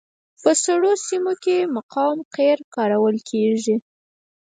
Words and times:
په 0.41 0.51
سړو 0.63 0.91
سیمو 1.07 1.33
کې 1.43 1.57
مقاوم 1.75 2.19
قیر 2.35 2.59
کارول 2.75 3.15
کیږي 3.29 3.75